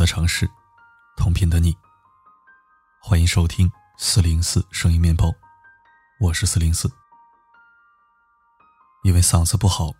[0.00, 0.50] 的城市，
[1.14, 1.76] 同频的你。
[3.02, 5.30] 欢迎收听四零四声音面包，
[6.18, 6.90] 我是四零四。
[9.02, 9.92] 因为嗓子不好，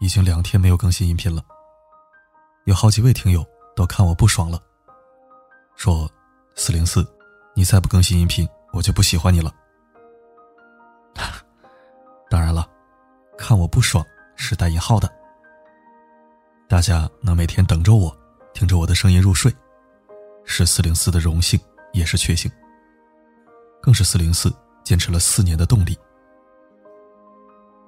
[0.00, 1.44] 已经两天没有更新音频了。
[2.64, 3.44] 有好几位听友
[3.76, 4.58] 都看我不爽了，
[5.76, 6.10] 说
[6.54, 7.06] 四零四，
[7.54, 9.54] 你再不更新音频，我就不喜欢你了。
[12.30, 12.66] 当然了，
[13.36, 14.02] 看我不爽
[14.34, 15.12] 是带引号的。
[16.70, 18.21] 大家能每天等着我。
[18.62, 19.52] 听着我的声音入睡，
[20.44, 21.58] 是四零四的荣幸，
[21.92, 22.48] 也是确幸，
[23.82, 24.54] 更是四零四
[24.84, 25.98] 坚持了四年的动力。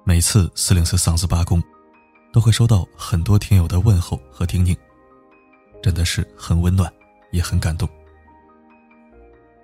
[0.03, 1.63] 每次四零四嗓子罢工，
[2.33, 4.77] 都会收到很多听友的问候和叮咛，
[5.81, 6.91] 真的是很温暖，
[7.31, 7.87] 也很感动。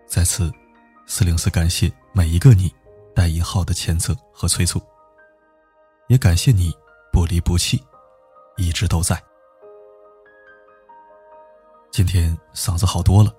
[0.07, 0.49] 在此，
[1.05, 2.73] 四零四感谢每一个你
[3.13, 4.81] 带引号的谴责和催促，
[6.07, 6.73] 也感谢你
[7.11, 7.83] 不离不弃，
[8.55, 9.21] 一直都在。
[11.91, 13.35] 今天嗓子好多了，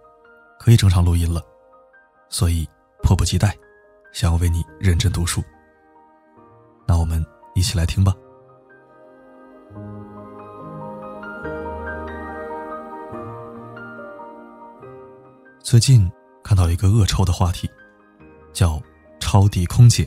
[0.60, 1.42] 可以正常录音了，
[2.28, 2.68] 所以
[3.02, 3.56] 迫不及待，
[4.12, 5.42] 想要为你认真读书。
[6.86, 8.14] 那我们一起来听吧。
[15.62, 16.12] 最近
[16.44, 17.70] 看到一个恶臭的话题，
[18.52, 18.78] 叫
[19.18, 20.06] “抄底空姐”。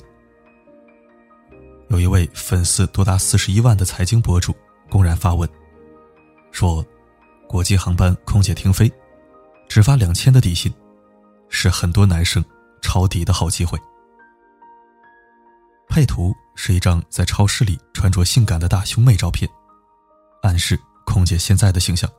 [1.89, 4.55] 有一位粉丝多达四十一万的财经博主
[4.87, 5.49] 公然发问，
[6.51, 6.85] 说。
[7.55, 8.91] 国际航班空姐停飞，
[9.69, 10.69] 只发两千的底薪，
[11.47, 12.43] 是很多男生
[12.81, 13.79] 抄底的好机会。
[15.87, 19.49] 配图是一张在超市里穿着性感的大胸妹照片，
[20.41, 22.11] 暗示空姐现在的形象。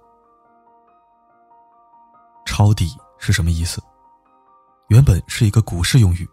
[2.46, 3.78] 抄底是什么意思？
[4.88, 6.26] 原本是一个股市用语，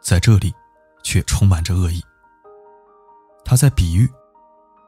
[0.00, 0.54] 在这里
[1.02, 2.00] 却充满着恶意。
[3.44, 4.08] 他在比喻，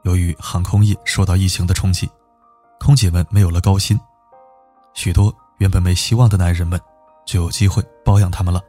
[0.05, 2.09] 由于航空业受到疫情的冲击。
[2.81, 3.99] 空姐们没有了高薪，
[4.95, 6.81] 许多原本没希望的男人们
[7.27, 8.63] 就有机会包养他们了。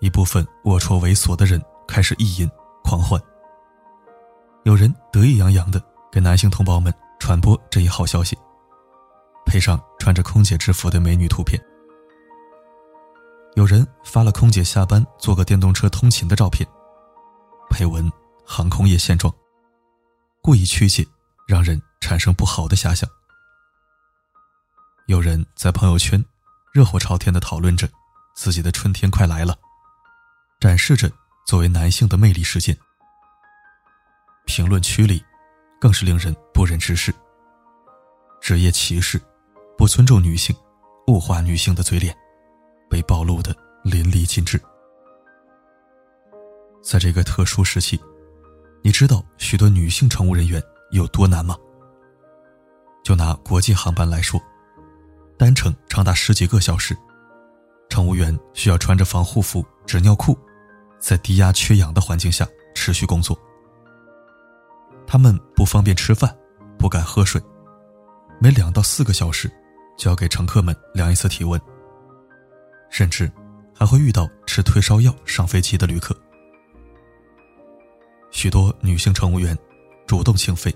[0.00, 2.48] 一部分龌龊猥琐的人开始意淫
[2.84, 3.20] 狂欢，
[4.62, 8.38] 有人得意洋洋地给男性同胞们传播这一好消息，
[9.44, 11.60] 配上穿着空姐制服的美女图片。
[13.56, 16.66] 有人发了空姐下班坐个电动车通勤的照片，
[17.68, 18.10] 配文
[18.46, 19.34] “航空业现状”，
[20.40, 21.04] 故意曲解。
[21.48, 23.08] 让人产生不好的遐想。
[25.06, 26.22] 有人在朋友圈
[26.72, 27.88] 热火朝天的讨论着
[28.34, 29.56] 自己的春天快来了，
[30.60, 31.10] 展示着
[31.46, 32.76] 作为男性的魅力事件。
[34.46, 35.22] 评论区里
[35.80, 37.14] 更是令人不忍直视，
[38.40, 39.20] 职业歧视、
[39.76, 40.54] 不尊重女性、
[41.06, 42.16] 物化女性的嘴脸
[42.88, 44.60] 被暴露的淋漓尽致。
[46.82, 48.00] 在这个特殊时期，
[48.82, 50.62] 你知道许多女性乘务人员。
[50.90, 51.54] 有多难吗？
[53.08, 54.38] 就拿国际航班来说，
[55.38, 56.94] 单程长达十几个小时，
[57.88, 60.38] 乘务员需要穿着防护服、纸尿裤，
[61.00, 63.34] 在低压缺氧的环境下持续工作。
[65.06, 66.36] 他们不方便吃饭，
[66.78, 67.40] 不敢喝水，
[68.38, 69.50] 每两到四个小时
[69.96, 71.58] 就要给乘客们量一次体温，
[72.90, 73.32] 甚至
[73.74, 76.14] 还会遇到吃退烧药上飞机的旅客。
[78.30, 79.56] 许多女性乘务员。
[80.06, 80.74] 主动请飞，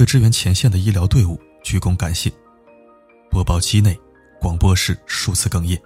[0.00, 2.32] 对支援前线的医疗队伍鞠躬感谢。
[3.30, 3.94] 播报机内，
[4.40, 5.78] 广播室数次哽咽。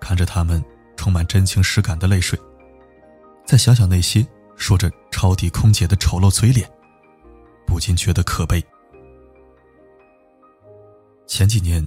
[0.00, 0.64] 看着他们
[0.96, 2.38] 充满真情实感的泪水，
[3.44, 4.24] 再想想那些
[4.54, 6.70] 说着抄底空姐的丑陋嘴脸，
[7.66, 8.64] 不禁觉得可悲。
[11.26, 11.84] 前几年，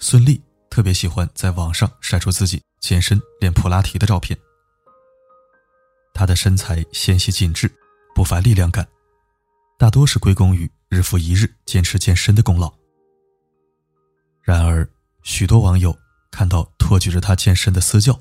[0.00, 4.36] 孙俪特别喜欢在网上晒出自己健身练普拉提的照片。
[6.12, 7.70] 她的身材纤细紧致，
[8.16, 8.84] 不乏力量感，
[9.78, 12.74] 大多是归功于日复一日坚持健身的功劳。
[14.42, 14.86] 然而，
[15.22, 15.96] 许多网友
[16.32, 18.20] 看到托举着他健身的私教，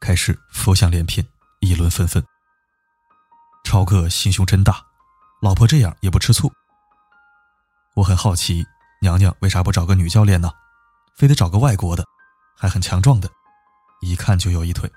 [0.00, 1.24] 开始浮想联翩，
[1.60, 2.20] 议论纷纷。
[3.62, 4.84] 超哥心胸真大，
[5.40, 6.50] 老婆这样也不吃醋。
[7.94, 8.66] 我很好奇，
[9.00, 10.50] 娘娘为啥不找个女教练呢？
[11.16, 12.04] 非得找个外国的，
[12.56, 13.30] 还很强壮的，
[14.00, 14.90] 一看就有一腿。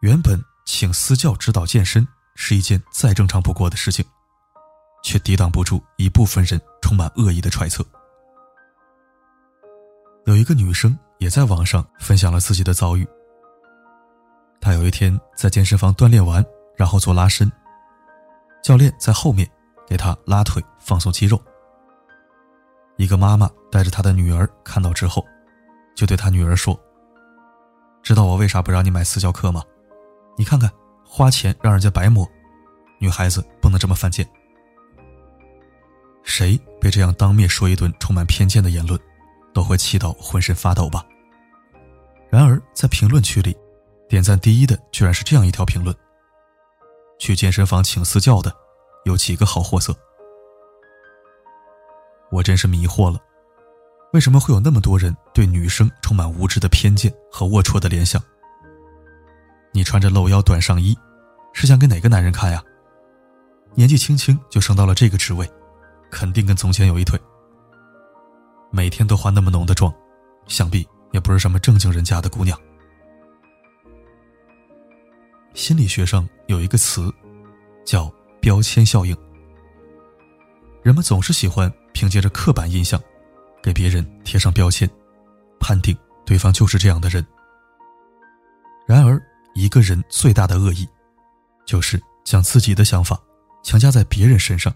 [0.00, 4.04] 原本请私教指导健身是一件再正常不过的事情，
[5.02, 7.84] 却抵挡不住一部分人充满恶意的揣测。
[10.26, 13.08] 有一个女生也在网上分享了自己的遭遇。
[14.60, 16.44] 她有一天在健身房锻炼完，
[16.76, 17.50] 然后做拉伸，
[18.62, 19.48] 教练在后面
[19.86, 21.40] 给她拉腿放松肌肉。
[22.96, 25.24] 一个妈妈带着她的女儿看到之后，
[25.94, 26.78] 就对她女儿说
[28.02, 29.62] ：“知道我为啥不让你买私教课吗？”
[30.36, 30.70] 你看看，
[31.08, 32.28] 花钱让人家白磨，
[32.98, 34.28] 女孩子不能这么犯贱。
[36.22, 39.00] 谁被这样当面说一顿充满偏见的言论，
[39.54, 41.06] 都会气到浑身发抖吧？
[42.28, 43.56] 然而，在评论区里，
[44.08, 45.94] 点赞第一的居然是这样一条评论
[47.18, 48.52] ：“去健身房请私教的，
[49.04, 49.96] 有几个好货色？”
[52.32, 53.20] 我真是迷惑了，
[54.12, 58.20] 为什么会有那么多人对女生充满无知的偏见和龌龊的联想？
[59.76, 60.96] 你穿着露腰短上衣，
[61.52, 62.64] 是想给哪个男人看呀？
[63.74, 65.46] 年纪轻轻就升到了这个职位，
[66.10, 67.20] 肯定跟从前有一腿。
[68.70, 69.92] 每天都化那么浓的妆，
[70.46, 72.58] 想必也不是什么正经人家的姑娘。
[75.52, 77.12] 心理学上有一个词，
[77.84, 79.14] 叫标签效应。
[80.82, 82.98] 人们总是喜欢凭借着刻板印象，
[83.62, 84.88] 给别人贴上标签，
[85.60, 85.94] 判定
[86.24, 87.22] 对方就是这样的人。
[88.86, 89.22] 然而，
[89.56, 90.86] 一个人最大的恶意，
[91.64, 93.18] 就是将自己的想法。
[93.62, 94.72] 强加在别人身上，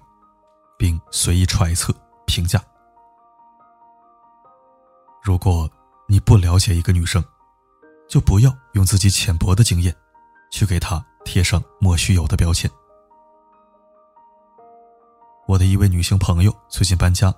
[0.78, 1.94] 并随意揣测、
[2.26, 2.58] 评价。
[5.22, 5.70] 如果
[6.08, 7.22] 你不了解一个女生，
[8.08, 9.94] 就不要用自己浅薄的经验
[10.50, 12.68] 去给她贴上莫须有的标签。
[15.46, 17.32] 我的一位女性朋友最近搬家，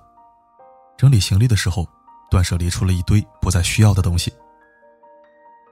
[0.97, 1.85] 整理行李的时候，
[2.31, 4.33] 断舍离出了一堆不再需要的东西：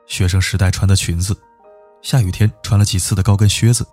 [0.06, 1.36] 学生时代穿的裙子，
[2.02, 3.86] 下雨天穿了几次的高跟靴子。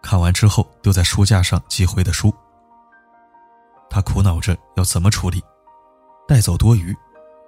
[0.00, 2.32] 看完之后丢在书架上寄回的书，
[3.90, 5.42] 他苦恼着要怎么处理，
[6.26, 6.96] 带走多余，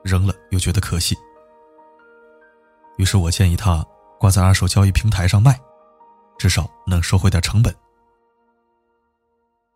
[0.03, 1.17] 扔了又觉得可惜。
[2.99, 3.85] 于是我建议他
[4.19, 5.59] 挂在二手交易平台上卖，
[6.39, 7.75] 至少能收回点成本。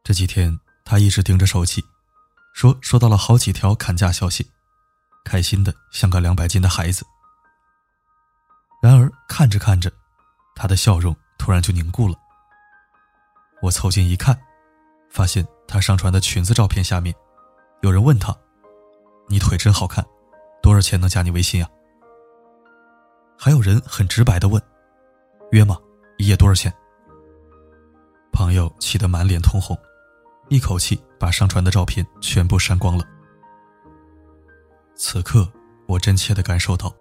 [0.03, 1.83] 这几天他一直盯着手机，
[2.53, 4.47] 说收到了好几条砍价消息，
[5.25, 7.07] 开心的像个两百斤的孩子。
[8.83, 9.91] 然而看着看着，
[10.55, 12.15] 他的笑容突然就凝固了。
[13.63, 14.39] 我凑近一看，
[15.11, 17.15] 发现她上传的裙子照片下面，
[17.83, 18.37] 有人问她
[19.29, 20.05] ：“你腿真好看，
[20.63, 21.69] 多少钱能加你微信啊？”
[23.39, 24.63] 还有人很直白的问
[25.51, 25.77] ：“约吗？
[26.19, 26.73] 一夜多少钱？”
[28.33, 29.79] 朋友气得满脸通红，
[30.49, 33.05] 一口气把上传的照片全部删光了。
[34.95, 35.51] 此刻，
[35.87, 36.95] 我真切的感受到，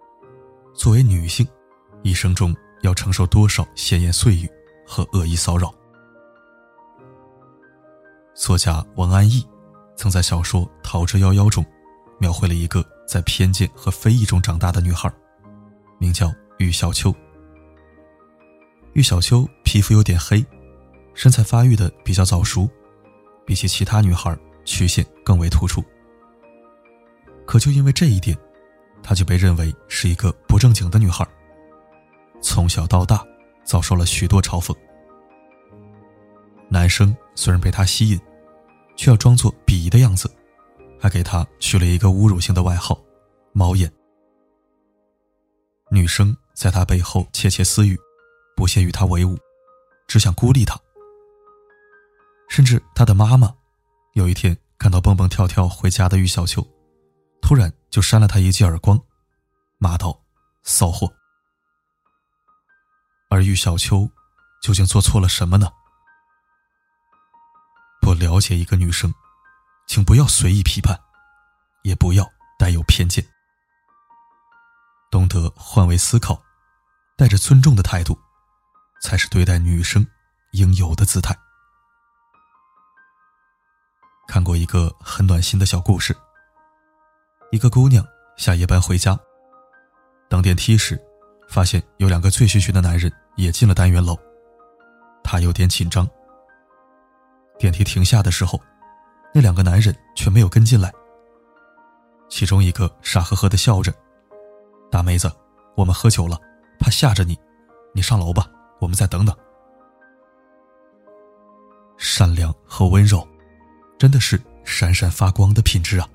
[0.74, 1.46] 作为女性，
[2.02, 2.54] 一生中
[2.84, 4.48] 要承受多少闲言碎语
[4.86, 5.74] 和恶意骚扰。
[8.34, 9.44] 作家王安忆
[9.96, 11.64] 曾在小说《逃之夭夭》中，
[12.18, 15.10] 描绘了一个在偏见和非议中长大的女孩，
[15.98, 17.14] 名叫玉小秋。
[18.92, 20.44] 玉小秋皮肤有点黑，
[21.14, 22.68] 身材发育的比较早熟，
[23.46, 24.36] 比起其他女孩
[24.66, 25.82] 曲线更为突出。
[27.46, 28.36] 可就因为这一点，
[29.02, 31.26] 她就被认为是一个不正经的女孩。
[32.44, 33.26] 从小到大，
[33.64, 34.76] 遭受了许多嘲讽。
[36.68, 38.20] 男生虽然被她吸引，
[38.96, 40.30] 却要装作鄙夷的样子，
[41.00, 43.00] 还给她取了一个侮辱性的外号
[43.52, 43.90] “猫眼”。
[45.90, 47.98] 女生在他背后窃窃私语，
[48.54, 49.38] 不屑与他为伍，
[50.06, 50.78] 只想孤立他。
[52.50, 53.54] 甚至他的妈妈，
[54.12, 56.62] 有一天看到蹦蹦跳跳回家的玉小秋，
[57.40, 59.00] 突然就扇了他一记耳光，
[59.78, 60.20] 骂道
[60.62, 61.10] ：“骚货！”
[63.34, 64.08] 而玉小秋
[64.62, 65.68] 究竟做错了什么呢？
[68.00, 69.12] 不了解一个女生，
[69.88, 70.96] 请不要随意批判，
[71.82, 72.24] 也不要
[72.60, 73.26] 带有偏见，
[75.10, 76.40] 懂得换位思考，
[77.16, 78.16] 带着尊重的态度，
[79.02, 80.06] 才是对待女生
[80.52, 81.36] 应有的姿态。
[84.28, 86.16] 看过一个很暖心的小故事：
[87.50, 89.18] 一个姑娘下夜班回家，
[90.28, 90.96] 等电梯时，
[91.48, 94.16] 发现有两个醉醺醺的男人也进了单元楼，
[95.22, 96.08] 她有点紧张。
[97.58, 98.60] 电梯停下的时候，
[99.32, 100.92] 那两个男人却没有跟进来。
[102.28, 103.94] 其中一个傻呵呵的笑着
[104.90, 105.30] ：“大妹子，
[105.76, 106.38] 我们喝酒了，
[106.80, 107.38] 怕吓着你，
[107.94, 108.50] 你上楼吧，
[108.80, 109.36] 我们再等等。”
[111.96, 113.26] 善良和温柔，
[113.98, 116.08] 真的是闪闪发光的品质啊！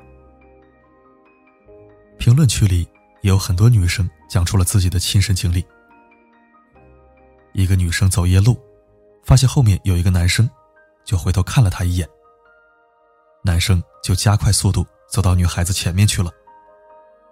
[2.17, 2.79] 评论区里
[3.21, 5.65] 也有很多女生讲出了自己的亲身经历。
[7.59, 8.57] 一个女生走夜路，
[9.23, 10.49] 发现后面有一个男生。
[11.05, 12.07] 就回头看了他一眼，
[13.43, 16.31] 男生就加快速度走到女孩子前面去了，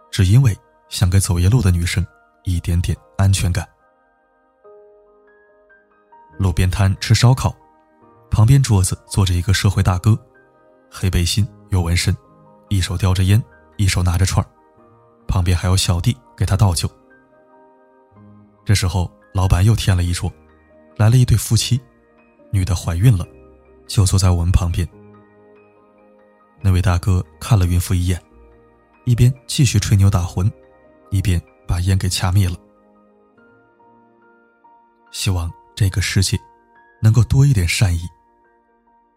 [0.09, 0.57] 只因为
[0.89, 2.03] 想给走夜路的女生
[2.43, 3.67] 一点点安全感。
[6.39, 7.55] 路边摊吃烧烤，
[8.31, 10.17] 旁边桌子坐着一个社会大哥，
[10.89, 12.15] 黑背心有纹身，
[12.69, 13.43] 一手叼着烟，
[13.75, 14.43] 一手拿着串
[15.27, 16.89] 旁边还有小弟给他倒酒。
[18.65, 20.33] 这时候，老板又添了一桌，
[20.95, 21.79] 来了一对夫妻，
[22.51, 23.23] 女的怀孕了。
[23.85, 24.85] 就坐在我们旁边。
[26.59, 28.19] 那位大哥看了孕妇一眼，
[29.05, 30.51] 一边继续吹牛打魂，
[31.11, 32.55] 一边把烟给掐灭了。
[35.11, 36.35] 希望这个世界
[36.99, 38.01] 能够多一点善意，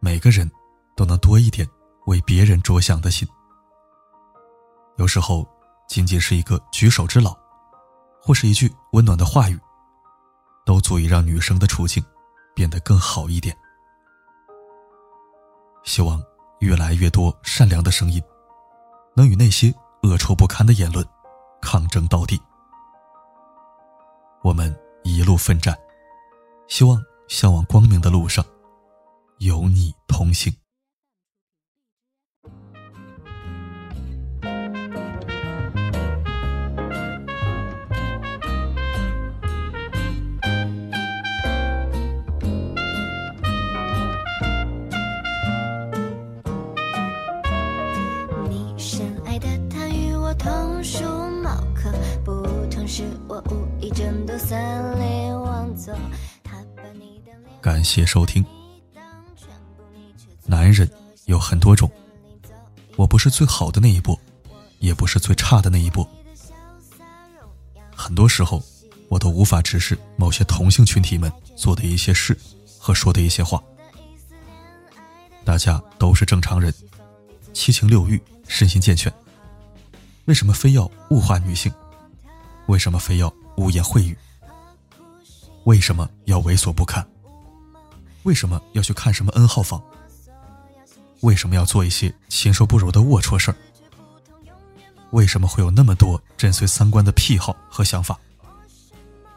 [0.01, 0.49] 每个人
[0.95, 1.67] 都能多一点
[2.05, 3.27] 为别人着想的心。
[4.99, 5.49] 有时候，
[5.89, 7.35] 仅仅是一个举手之劳，
[8.21, 9.59] 或是一句温暖的话语，
[10.65, 12.05] 都足以让女生的处境
[12.55, 13.57] 变得更好一点。
[15.85, 16.23] 希望
[16.61, 18.23] 越来越多善良的声音，
[19.15, 21.05] 能与那些恶臭不堪的言论
[21.61, 22.41] 抗争到底。
[24.43, 25.77] 我们一路奋战，
[26.69, 28.45] 希望向往光明的路上
[29.39, 30.55] 有你同行。
[57.61, 58.45] 感谢收听。
[60.47, 60.91] 男人
[61.27, 61.91] 有很多种，
[62.97, 64.19] 我不是最好的那一波，
[64.79, 66.09] 也不是最差的那一波。
[67.95, 68.63] 很多时候，
[69.09, 72.37] 我都无法直视某些同性群体们做的一些事
[72.79, 73.63] 和说的一些话。
[75.45, 76.73] 大家都是正常人，
[77.53, 79.13] 七情六欲，身心健全，
[80.31, 81.75] 为什么非要物化女性？
[82.67, 84.17] 为什么非要污言秽语？
[85.65, 87.05] 为什么要猥琐不堪？
[88.23, 89.83] 为什么要去看什么 N 号房？
[91.23, 93.57] 为什么要做一些禽兽不如的龌龊事儿？
[95.11, 98.17] 为什么会有那么多震碎三观的癖好和想法？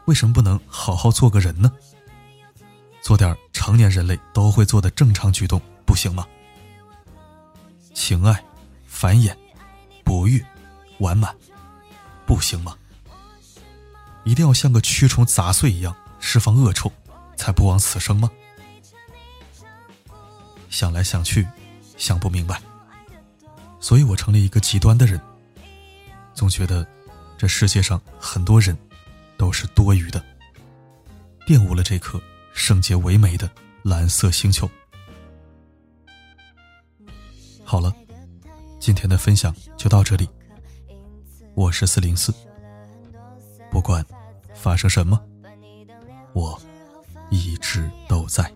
[0.04, 1.72] 为什么不能好好做个人呢？
[3.02, 6.24] 做点成年人类都会做的正常举动，不行吗？
[7.92, 8.40] 情爱、
[8.86, 9.34] 繁衍、
[10.04, 10.40] 不育、
[10.98, 11.34] 完满，
[12.26, 12.76] 不行吗？
[14.24, 16.90] 一定要像个蛆虫杂碎一样释放恶臭，
[17.36, 18.30] 才不枉此生吗？
[20.70, 21.46] 想来想去，
[21.96, 22.60] 想不明白，
[23.80, 25.20] 所以我成了一个极端的人。
[26.34, 26.86] 总觉得
[27.38, 28.76] 这世界上很多人
[29.36, 30.24] 都是多余的，
[31.46, 32.20] 玷污了这颗
[32.54, 33.48] 圣洁唯美的
[33.82, 34.68] 蓝色星球。
[37.62, 37.94] 好了，
[38.80, 40.28] 今天的分享就到这里。
[41.54, 42.34] 我是四零四，
[43.70, 44.04] 不管
[44.54, 45.20] 发生什么，
[46.32, 46.60] 我
[47.30, 48.52] 一直都在。